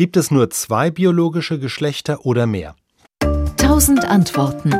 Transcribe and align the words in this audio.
Gibt 0.00 0.16
es 0.16 0.30
nur 0.30 0.48
zwei 0.48 0.90
biologische 0.90 1.58
Geschlechter 1.58 2.24
oder 2.24 2.46
mehr? 2.46 2.74
Tausend 3.58 4.06
Antworten. 4.06 4.70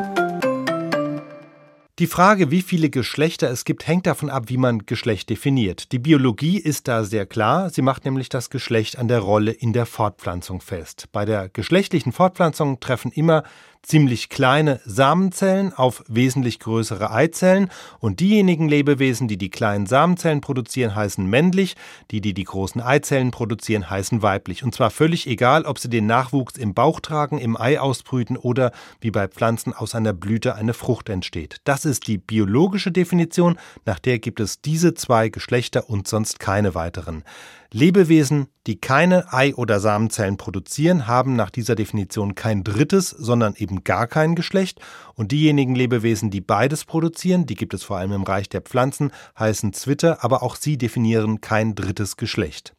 Die 1.99 2.07
Frage, 2.07 2.50
wie 2.50 2.62
viele 2.62 2.89
Geschlechter 2.89 3.50
es 3.50 3.67
gibt, 3.67 3.86
hängt 3.86 4.06
davon 4.06 4.30
ab, 4.30 4.44
wie 4.46 4.56
man 4.56 4.86
Geschlecht 4.86 5.28
definiert. 5.28 5.92
Die 5.92 5.98
Biologie 5.98 6.56
ist 6.56 6.88
da 6.88 7.04
sehr 7.04 7.26
klar. 7.26 7.68
Sie 7.68 7.83
macht 7.83 8.06
nämlich 8.06 8.30
das 8.30 8.48
Geschlecht 8.48 8.98
an 8.98 9.09
der 9.09 9.18
Rolle 9.18 9.50
in 9.50 9.75
der 9.75 9.84
Fortpflanzung 9.84 10.62
fest. 10.62 11.09
Bei 11.12 11.27
der 11.27 11.50
geschlechtlichen 11.50 12.12
Fortpflanzung 12.12 12.80
treffen 12.80 13.12
immer 13.12 13.43
ziemlich 13.83 14.29
kleine 14.29 14.81
Samenzellen 14.85 15.73
auf 15.73 16.05
wesentlich 16.07 16.61
größere 16.61 17.11
Eizellen 17.11 17.71
und 17.99 18.21
diejenigen 18.21 18.69
Lebewesen, 18.69 19.29
die 19.29 19.39
die 19.39 19.51
kleinen 19.51 19.87
Samenzellen 19.87 20.41
produzieren, 20.41 20.95
heißen 20.95 21.25
männlich, 21.27 21.77
die, 22.11 22.21
die 22.21 22.35
die 22.35 22.45
großen 22.45 22.81
Eizellen 22.81 23.31
produzieren, 23.31 23.89
heißen 23.89 24.23
weiblich. 24.23 24.63
Und 24.63 24.75
zwar 24.75 24.91
völlig 24.91 25.27
egal, 25.27 25.64
ob 25.64 25.79
sie 25.79 25.89
den 25.89 26.07
Nachwuchs 26.07 26.57
im 26.57 26.75
Bauch 26.75 27.01
tragen, 27.01 27.39
im 27.39 27.57
Ei 27.57 27.81
ausbrüten 27.81 28.37
oder 28.37 28.73
wie 29.01 29.11
bei 29.11 29.29
Pflanzen 29.29 29.73
aus 29.73 29.95
einer 29.95 30.12
Blüte 30.12 30.54
eine 30.54 30.75
Frucht 30.75 31.09
entsteht. 31.09 31.57
Das 31.65 31.85
ist 31.85 32.06
die 32.06 32.18
biologische 32.18 32.92
Definition, 32.92 33.59
nach 33.87 33.98
der 33.98 34.18
gibt 34.18 34.40
es 34.40 34.60
diese 34.60 34.95
zwei 34.95 35.28
Geschlechter 35.28 35.88
und 35.88 36.06
sonst 36.06 36.38
keine 36.38 36.74
weiteren. 36.74 37.24
Lebewesen, 37.73 38.48
die 38.66 38.80
keine 38.80 39.33
Ei- 39.33 39.55
oder 39.55 39.79
Samenzellen 39.79 40.37
produzieren, 40.37 41.06
haben 41.06 41.37
nach 41.37 41.51
dieser 41.51 41.77
Definition 41.77 42.34
kein 42.34 42.65
drittes, 42.65 43.10
sondern 43.10 43.55
eben 43.55 43.84
gar 43.84 44.09
kein 44.09 44.34
Geschlecht. 44.34 44.80
Und 45.15 45.30
diejenigen 45.30 45.77
Lebewesen, 45.77 46.30
die 46.30 46.41
beides 46.41 46.84
produzieren, 46.84 47.46
die 47.46 47.55
gibt 47.55 47.73
es 47.73 47.84
vor 47.84 47.98
allem 47.98 48.12
im 48.12 48.24
Reich 48.24 48.48
der 48.48 48.62
Pflanzen, 48.62 49.12
heißen 49.38 49.73
Zwitter, 49.73 50.24
aber 50.24 50.43
auch 50.43 50.56
sie 50.56 50.79
definieren 50.79 51.41
kein 51.41 51.77
drittes 51.77 52.16
Geschlecht. 52.16 52.74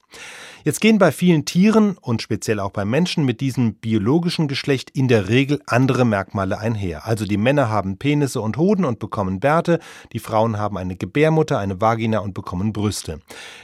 Jetzt 0.63 0.79
gehen 0.79 0.99
bei 0.99 1.11
vielen 1.11 1.45
Tieren 1.45 1.97
und 2.01 2.21
speziell 2.21 2.59
auch 2.59 2.69
bei 2.69 2.85
Menschen 2.85 3.25
mit 3.25 3.41
diesem 3.41 3.73
biologischen 3.73 4.47
Geschlecht 4.47 4.91
in 4.91 5.07
der 5.07 5.27
Regel 5.27 5.59
andere 5.65 6.05
Merkmale 6.05 6.59
einher. 6.59 7.07
Also 7.07 7.25
die 7.25 7.37
Männer 7.37 7.69
haben 7.69 7.97
Penisse 7.97 8.41
und 8.41 8.57
Hoden 8.57 8.85
und 8.85 8.99
bekommen 8.99 9.39
Bärte, 9.39 9.79
die 10.13 10.19
Frauen 10.19 10.59
haben 10.59 10.77
eine 10.77 10.95
Gebärmutter, 10.95 11.57
eine 11.57 11.81
Vagina 11.81 12.19
und 12.19 12.35
bekommen 12.35 12.73
Brüste. 12.73 13.21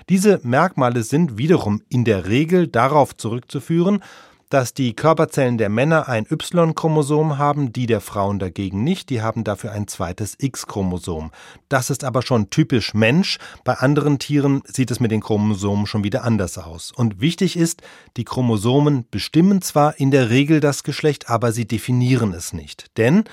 Diese 0.10 0.40
Merkmale 0.42 1.04
sind 1.04 1.38
wiederum 1.38 1.84
in 1.88 2.04
der 2.04 2.28
Regel 2.28 2.68
darauf 2.68 3.16
zurückzuführen, 3.16 4.02
dass 4.50 4.74
die 4.74 4.96
Körperzellen 4.96 5.58
der 5.58 5.70
Männer 5.70 6.08
ein 6.08 6.26
Y-Chromosom 6.30 7.38
haben, 7.38 7.74
die 7.74 7.86
der 7.86 8.02
Frauen 8.02 8.40
dagegen 8.40 8.84
nicht, 8.84 9.10
die 9.10 9.22
haben 9.22 9.44
dafür 9.44 9.72
ein 9.72 9.88
zweites 9.88 10.36
X-Chromosom. 10.40 11.32
Das 11.70 11.90
ist 11.90 12.04
aber 12.04 12.22
schon 12.22 12.50
typisch 12.50 12.94
Mensch, 12.94 13.38
bei 13.64 13.74
anderen 13.74 14.20
Tieren 14.20 14.62
sieht 14.66 14.92
es 14.92 15.00
mit 15.00 15.12
den 15.12 15.22
Chromosomen 15.22 15.86
schon 15.86 16.04
wieder 16.04 16.24
anders 16.24 16.58
aus. 16.58 16.92
Und 16.92 17.20
wichtig 17.20 17.58
ist, 17.58 17.82
die 18.16 18.24
Chromosomen 18.26 19.06
bestimmen 19.10 19.62
zwar 19.62 20.00
in 20.00 20.12
der 20.12 20.30
Regel 20.30 20.60
das 20.60 20.84
Geschlecht, 20.84 21.30
aber 21.30 21.52
sie 21.52 21.68
definieren 21.68 22.34
es 22.34 22.54
nicht. 22.54 22.98
Denn 22.98 23.26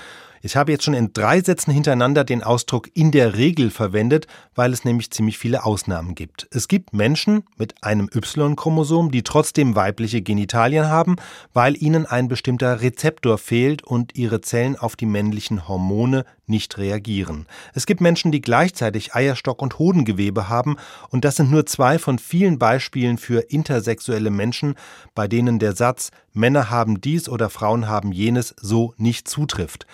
ich 0.45 0.55
habe 0.55 0.71
jetzt 0.71 0.83
schon 0.83 0.93
in 0.93 1.11
drei 1.11 1.41
Sätzen 1.41 1.71
hintereinander 1.71 2.23
den 2.23 2.43
Ausdruck 2.43 2.91
in 2.93 3.09
der 3.09 3.35
Regel 3.35 3.71
verwendet, 3.71 4.27
weil 4.53 4.73
es 4.73 4.85
nämlich 4.85 5.09
ziemlich 5.09 5.39
viele 5.39 5.65
Ausnahmen 5.65 6.13
gibt. 6.13 6.47
Es 6.51 6.67
gibt 6.67 6.93
Menschen 6.93 7.45
mit 7.57 7.83
einem 7.83 8.11
Y-Chromosom, 8.13 9.09
die 9.09 9.23
trotzdem 9.23 9.75
weibliche 9.75 10.21
Genitalien 10.21 10.85
haben, 10.87 11.15
weil 11.55 11.81
ihnen 11.81 12.05
ein 12.05 12.27
bestimmter 12.27 12.79
Rezeptor 12.81 13.39
fehlt 13.39 13.81
und 13.83 14.15
ihre 14.15 14.39
Zellen 14.41 14.75
auf 14.75 14.95
die 14.95 15.07
männlichen 15.07 15.67
Hormone 15.67 16.25
nicht 16.45 16.77
reagieren. 16.77 17.47
Es 17.73 17.87
gibt 17.87 17.99
Menschen, 17.99 18.31
die 18.31 18.41
gleichzeitig 18.41 19.15
Eierstock 19.15 19.63
und 19.63 19.79
Hodengewebe 19.79 20.47
haben, 20.47 20.75
und 21.09 21.25
das 21.25 21.37
sind 21.37 21.49
nur 21.49 21.65
zwei 21.65 21.97
von 21.97 22.19
vielen 22.19 22.59
Beispielen 22.59 23.17
für 23.17 23.39
intersexuelle 23.39 24.29
Menschen, 24.29 24.75
bei 25.15 25.27
denen 25.27 25.57
der 25.57 25.75
Satz 25.75 26.11
Männer 26.33 26.69
haben 26.69 27.01
dies 27.01 27.29
oder 27.29 27.49
Frauen 27.49 27.87
haben 27.87 28.11
jenes 28.11 28.53
so 28.61 28.93
nicht 28.97 29.27
zutrifft. 29.27 29.87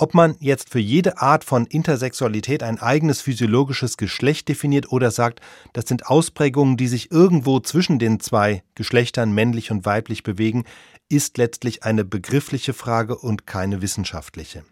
Ob 0.00 0.14
man 0.14 0.36
jetzt 0.38 0.70
für 0.70 0.78
jede 0.78 1.20
Art 1.20 1.42
von 1.42 1.66
Intersexualität 1.66 2.62
ein 2.62 2.78
eigenes 2.78 3.20
physiologisches 3.20 3.96
Geschlecht 3.96 4.48
definiert 4.48 4.92
oder 4.92 5.10
sagt, 5.10 5.40
das 5.72 5.86
sind 5.88 6.06
Ausprägungen, 6.06 6.76
die 6.76 6.86
sich 6.86 7.10
irgendwo 7.10 7.58
zwischen 7.58 7.98
den 7.98 8.20
zwei 8.20 8.62
Geschlechtern 8.76 9.32
männlich 9.32 9.72
und 9.72 9.86
weiblich 9.86 10.22
bewegen, 10.22 10.66
ist 11.08 11.36
letztlich 11.36 11.82
eine 11.82 12.04
begriffliche 12.04 12.74
Frage 12.74 13.18
und 13.18 13.48
keine 13.48 13.82
wissenschaftliche. 13.82 14.62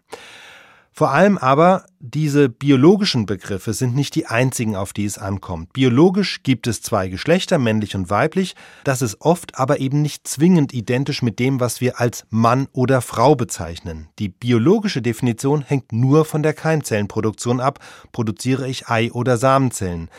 Vor 0.97 1.11
allem 1.11 1.37
aber 1.37 1.85
diese 1.99 2.49
biologischen 2.49 3.27
Begriffe 3.27 3.73
sind 3.73 3.95
nicht 3.95 4.15
die 4.15 4.25
einzigen, 4.25 4.75
auf 4.75 4.93
die 4.93 5.05
es 5.05 5.19
ankommt. 5.19 5.71
Biologisch 5.71 6.41
gibt 6.41 6.65
es 6.65 6.81
zwei 6.81 7.07
Geschlechter, 7.07 7.59
männlich 7.59 7.95
und 7.95 8.09
weiblich. 8.09 8.55
Das 8.83 9.03
ist 9.03 9.21
oft 9.21 9.59
aber 9.59 9.79
eben 9.79 10.01
nicht 10.01 10.27
zwingend 10.27 10.73
identisch 10.73 11.21
mit 11.21 11.37
dem, 11.37 11.59
was 11.59 11.81
wir 11.81 11.99
als 11.99 12.25
Mann 12.31 12.67
oder 12.73 13.01
Frau 13.01 13.35
bezeichnen. 13.35 14.07
Die 14.17 14.29
biologische 14.29 15.03
Definition 15.03 15.61
hängt 15.61 15.91
nur 15.91 16.25
von 16.25 16.41
der 16.41 16.55
Keimzellenproduktion 16.55 17.59
ab. 17.59 17.77
Produziere 18.11 18.67
ich 18.67 18.87
Ei- 18.87 19.11
oder 19.11 19.37
Samenzellen? 19.37 20.09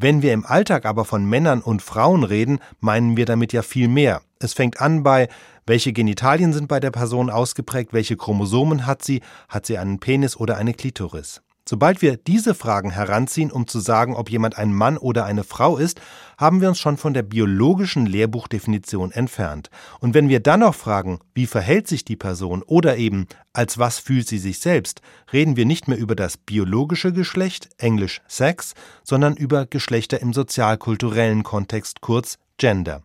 Wenn 0.00 0.22
wir 0.22 0.32
im 0.32 0.46
Alltag 0.46 0.86
aber 0.86 1.04
von 1.04 1.24
Männern 1.24 1.60
und 1.60 1.82
Frauen 1.82 2.22
reden, 2.22 2.60
meinen 2.78 3.16
wir 3.16 3.26
damit 3.26 3.52
ja 3.52 3.62
viel 3.62 3.88
mehr. 3.88 4.22
Es 4.38 4.52
fängt 4.54 4.80
an 4.80 5.02
bei 5.02 5.28
welche 5.66 5.92
Genitalien 5.92 6.52
sind 6.52 6.68
bei 6.68 6.78
der 6.78 6.92
Person 6.92 7.30
ausgeprägt? 7.30 7.92
Welche 7.92 8.16
Chromosomen 8.16 8.86
hat 8.86 9.04
sie? 9.04 9.22
Hat 9.48 9.66
sie 9.66 9.76
einen 9.76 9.98
Penis 9.98 10.36
oder 10.36 10.56
eine 10.56 10.72
Klitoris? 10.72 11.42
Sobald 11.68 12.00
wir 12.00 12.16
diese 12.16 12.54
Fragen 12.54 12.90
heranziehen, 12.92 13.52
um 13.52 13.66
zu 13.66 13.78
sagen, 13.78 14.16
ob 14.16 14.30
jemand 14.30 14.56
ein 14.56 14.72
Mann 14.72 14.96
oder 14.96 15.26
eine 15.26 15.44
Frau 15.44 15.76
ist, 15.76 16.00
haben 16.38 16.62
wir 16.62 16.68
uns 16.70 16.78
schon 16.78 16.96
von 16.96 17.12
der 17.12 17.20
biologischen 17.20 18.06
Lehrbuchdefinition 18.06 19.12
entfernt. 19.12 19.68
Und 20.00 20.14
wenn 20.14 20.30
wir 20.30 20.40
dann 20.40 20.60
noch 20.60 20.74
fragen, 20.74 21.18
wie 21.34 21.44
verhält 21.44 21.86
sich 21.86 22.06
die 22.06 22.16
Person 22.16 22.62
oder 22.62 22.96
eben 22.96 23.26
als 23.52 23.76
was 23.76 23.98
fühlt 23.98 24.26
sie 24.26 24.38
sich 24.38 24.60
selbst, 24.60 25.02
reden 25.30 25.56
wir 25.56 25.66
nicht 25.66 25.88
mehr 25.88 25.98
über 25.98 26.16
das 26.16 26.38
biologische 26.38 27.12
Geschlecht, 27.12 27.68
englisch 27.76 28.22
Sex, 28.28 28.72
sondern 29.04 29.36
über 29.36 29.66
Geschlechter 29.66 30.22
im 30.22 30.32
sozialkulturellen 30.32 31.42
Kontext, 31.42 32.00
kurz 32.00 32.38
Gender. 32.56 33.02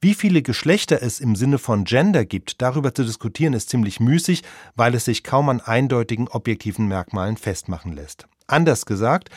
Wie 0.00 0.14
viele 0.14 0.42
Geschlechter 0.42 1.02
es 1.02 1.20
im 1.20 1.36
Sinne 1.36 1.58
von 1.58 1.84
Gender 1.84 2.24
gibt, 2.24 2.60
darüber 2.62 2.94
zu 2.94 3.04
diskutieren, 3.04 3.54
ist 3.54 3.70
ziemlich 3.70 4.00
müßig, 4.00 4.42
weil 4.74 4.94
es 4.94 5.06
sich 5.06 5.24
kaum 5.24 5.48
an 5.48 5.60
eindeutigen 5.60 6.28
objektiven 6.28 6.86
Merkmalen 6.88 7.36
festmachen 7.36 7.92
lässt. 7.92 8.26
Anders 8.46 8.86
gesagt, 8.86 9.30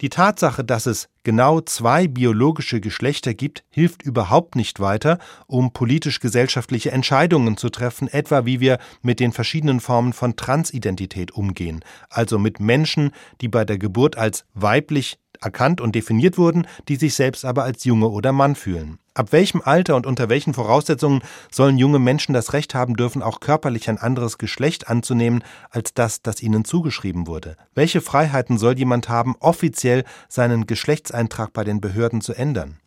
die 0.00 0.10
Tatsache, 0.10 0.62
dass 0.62 0.86
es 0.86 1.08
genau 1.24 1.60
zwei 1.60 2.06
biologische 2.06 2.80
Geschlechter 2.80 3.34
gibt, 3.34 3.64
hilft 3.68 4.02
überhaupt 4.02 4.54
nicht 4.54 4.78
weiter, 4.78 5.18
um 5.48 5.72
politisch-gesellschaftliche 5.72 6.92
Entscheidungen 6.92 7.56
zu 7.56 7.68
treffen, 7.68 8.06
etwa 8.06 8.44
wie 8.44 8.60
wir 8.60 8.78
mit 9.02 9.18
den 9.18 9.32
verschiedenen 9.32 9.80
Formen 9.80 10.12
von 10.12 10.36
Transidentität 10.36 11.32
umgehen, 11.32 11.84
also 12.10 12.38
mit 12.38 12.60
Menschen, 12.60 13.10
die 13.40 13.48
bei 13.48 13.64
der 13.64 13.78
Geburt 13.78 14.16
als 14.16 14.44
weiblich 14.54 15.18
erkannt 15.40 15.80
und 15.80 15.96
definiert 15.96 16.38
wurden, 16.38 16.66
die 16.86 16.96
sich 16.96 17.14
selbst 17.14 17.44
aber 17.44 17.64
als 17.64 17.84
Junge 17.84 18.08
oder 18.08 18.32
Mann 18.32 18.54
fühlen. 18.54 18.98
Ab 19.18 19.32
welchem 19.32 19.62
Alter 19.64 19.96
und 19.96 20.06
unter 20.06 20.28
welchen 20.28 20.54
Voraussetzungen 20.54 21.22
sollen 21.50 21.76
junge 21.76 21.98
Menschen 21.98 22.34
das 22.34 22.52
Recht 22.52 22.72
haben 22.72 22.94
dürfen, 22.94 23.20
auch 23.20 23.40
körperlich 23.40 23.88
ein 23.88 23.98
anderes 23.98 24.38
Geschlecht 24.38 24.88
anzunehmen 24.88 25.42
als 25.70 25.92
das, 25.92 26.22
das 26.22 26.40
ihnen 26.40 26.64
zugeschrieben 26.64 27.26
wurde? 27.26 27.56
Welche 27.74 28.00
Freiheiten 28.00 28.58
soll 28.58 28.78
jemand 28.78 29.08
haben, 29.08 29.34
offiziell 29.40 30.04
seinen 30.28 30.68
Geschlechtseintrag 30.68 31.52
bei 31.52 31.64
den 31.64 31.80
Behörden 31.80 32.20
zu 32.20 32.32
ändern? 32.32 32.78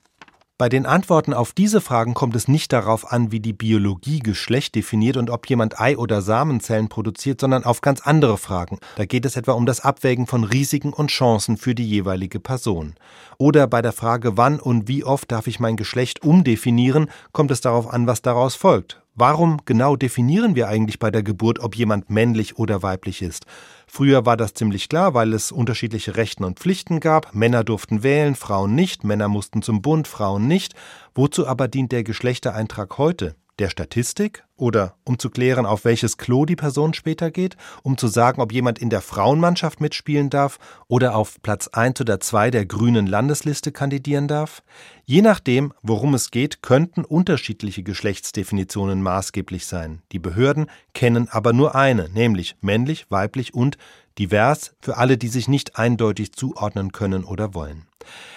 Bei 0.62 0.70
den 0.70 0.86
Antworten 0.86 1.34
auf 1.34 1.54
diese 1.54 1.82
Fragen 1.82 2.14
kommt 2.14 2.36
es 2.36 2.48
nicht 2.48 2.72
darauf 2.72 3.12
an, 3.12 3.32
wie 3.32 3.40
die 3.40 3.52
Biologie 3.52 4.20
Geschlecht 4.20 4.76
definiert 4.76 5.18
und 5.18 5.32
ob 5.32 5.50
jemand 5.50 5.82
Ei- 5.82 5.98
oder 5.98 6.22
Samenzellen 6.22 6.88
produziert, 6.88 7.42
sondern 7.42 7.64
auf 7.64 7.82
ganz 7.82 8.02
andere 8.02 8.38
Fragen. 8.38 8.78
Da 8.96 9.06
geht 9.06 9.26
es 9.26 9.38
etwa 9.38 9.54
um 9.54 9.66
das 9.66 9.80
Abwägen 9.80 10.28
von 10.28 10.44
Risiken 10.44 10.94
und 10.94 11.10
Chancen 11.10 11.58
für 11.58 11.74
die 11.74 11.90
jeweilige 11.90 12.40
Person. 12.40 12.94
Oder 13.40 13.66
bei 13.66 13.82
der 13.82 13.92
Frage, 13.92 14.38
wann 14.38 14.60
und 14.60 14.88
wie 14.88 15.04
oft 15.04 15.32
darf 15.32 15.48
ich 15.48 15.60
mein 15.60 15.78
Geschlecht 15.78 16.24
umdefinieren, 16.24 17.10
kommt 17.32 17.50
es 17.50 17.62
darauf 17.62 17.92
an, 17.92 18.06
was 18.06 18.22
daraus 18.22 18.54
folgt. 18.54 19.01
Warum 19.14 19.60
genau 19.66 19.98
definieren 19.98 20.56
wir 20.56 20.70
eigentlich 20.70 20.98
bei 20.98 21.12
der 21.12 21.22
Geburt, 21.22 21.60
ob 21.60 21.76
jemand 21.76 22.10
männlich 22.10 22.58
oder 22.58 22.82
weiblich 22.82 23.22
ist? 23.22 23.46
Früher 23.86 24.26
war 24.26 24.38
das 24.38 24.54
ziemlich 24.54 24.88
klar, 24.88 25.14
weil 25.14 25.34
es 25.34 25.52
unterschiedliche 25.52 26.16
Rechten 26.16 26.46
und 26.46 26.60
Pflichten 26.60 27.02
gab. 27.02 27.36
Männer 27.36 27.66
durften 27.66 28.04
wählen, 28.04 28.36
Frauen 28.36 28.74
nicht. 28.74 29.04
Männer 29.04 29.28
mussten 29.28 29.62
zum 29.62 29.82
Bund, 29.82 30.08
Frauen 30.08 30.48
nicht. 30.48 30.76
Wozu 31.14 31.46
aber 31.46 31.68
dient 31.68 31.92
der 31.92 32.06
Geschlechtereintrag 32.06 32.98
heute? 32.98 33.36
Der 33.62 33.70
Statistik 33.70 34.44
Oder 34.56 34.96
um 35.04 35.20
zu 35.20 35.30
klären, 35.30 35.68
auf 35.68 35.86
welches 35.86 36.18
Klo 36.18 36.46
die 36.46 36.56
Person 36.56 36.96
später 36.96 37.30
geht, 37.30 37.58
um 37.84 37.96
zu 37.96 38.08
sagen, 38.08 38.42
ob 38.42 38.52
jemand 38.52 38.80
in 38.80 38.90
der 38.90 39.02
Frauenmannschaft 39.02 39.80
mitspielen 39.80 40.32
darf 40.32 40.58
oder 40.88 41.16
auf 41.16 41.40
Platz 41.44 41.68
1 41.68 42.02
oder 42.02 42.20
2 42.20 42.50
der 42.50 42.66
grünen 42.66 43.06
Landesliste 43.06 43.72
kandidieren 43.72 44.28
darf? 44.28 44.64
Je 45.06 45.22
nachdem, 45.22 45.74
worum 45.84 46.16
es 46.16 46.32
geht, 46.32 46.64
könnten 46.64 47.06
unterschiedliche 47.06 47.84
Geschlechtsdefinitionen 47.84 49.04
maßgeblich 49.04 49.68
sein. 49.68 50.02
Die 50.12 50.20
Behörden 50.20 50.66
kennen 50.96 51.28
aber 51.30 51.54
nur 51.54 51.76
eine, 51.76 52.10
nämlich 52.10 52.56
männlich, 52.62 53.06
weiblich 53.10 53.54
und 53.54 53.78
divers 54.18 54.74
für 54.82 54.98
alle, 54.98 55.18
die 55.18 55.28
sich 55.28 55.48
nicht 55.48 55.78
eindeutig 55.78 56.34
zuordnen 56.34 56.92
können 56.92 57.24
oder 57.24 57.54
wollen. 57.54 57.86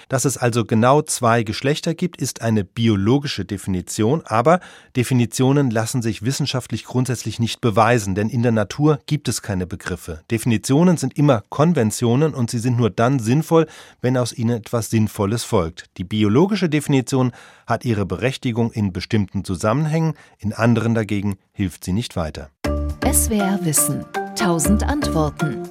Dass 0.08 0.24
es 0.24 0.36
also 0.36 0.64
genau 0.64 1.02
zwei 1.02 1.42
Geschlechter 1.42 1.94
gibt, 1.94 2.20
ist 2.20 2.42
eine 2.42 2.64
biologische 2.64 3.44
Definition, 3.44 4.22
aber 4.26 4.60
Definitionen 4.96 5.70
lassen 5.70 6.02
sich 6.02 6.22
wissenschaftlich 6.22 6.84
grundsätzlich 6.84 7.38
nicht 7.38 7.60
beweisen, 7.60 8.14
denn 8.14 8.28
in 8.28 8.42
der 8.42 8.52
Natur 8.52 8.98
gibt 9.06 9.28
es 9.28 9.42
keine 9.42 9.66
Begriffe. 9.66 10.22
Definitionen 10.30 10.96
sind 10.96 11.16
immer 11.16 11.42
Konventionen 11.48 12.34
und 12.34 12.50
sie 12.50 12.58
sind 12.58 12.76
nur 12.76 12.90
dann 12.90 13.18
sinnvoll, 13.18 13.66
wenn 14.02 14.16
aus 14.16 14.32
ihnen 14.32 14.58
etwas 14.58 14.90
Sinnvolles 14.90 15.44
folgt. 15.44 15.86
Die 15.96 16.04
biologische 16.04 16.68
Definition 16.68 17.32
hat 17.66 17.84
ihre 17.84 18.06
Berechtigung 18.06 18.72
in 18.72 18.92
bestimmten 18.92 19.44
Zusammenhängen, 19.44 20.14
in 20.38 20.52
anderen 20.52 20.94
dagegen 20.94 21.36
hilft 21.52 21.84
sie 21.84 21.92
nicht 21.92 22.16
weiter. 22.16 22.50
SWR 23.10 23.58
Wissen. 23.62 24.04
Tausend 24.36 24.82
Antworten. 24.82 25.62